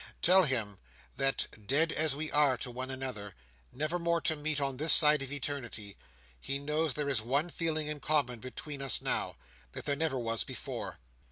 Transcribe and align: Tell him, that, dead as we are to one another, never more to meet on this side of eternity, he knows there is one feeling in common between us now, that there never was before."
Tell 0.23 0.45
him, 0.45 0.79
that, 1.17 1.45
dead 1.67 1.91
as 1.91 2.15
we 2.15 2.31
are 2.31 2.57
to 2.57 2.71
one 2.71 2.89
another, 2.89 3.35
never 3.71 3.99
more 3.99 4.19
to 4.21 4.35
meet 4.35 4.59
on 4.59 4.77
this 4.77 4.93
side 4.93 5.21
of 5.21 5.31
eternity, 5.31 5.95
he 6.39 6.57
knows 6.57 6.93
there 6.95 7.07
is 7.07 7.21
one 7.21 7.51
feeling 7.51 7.85
in 7.85 7.99
common 7.99 8.39
between 8.39 8.81
us 8.81 8.99
now, 8.99 9.35
that 9.73 9.85
there 9.85 9.95
never 9.95 10.17
was 10.17 10.43
before." 10.43 10.97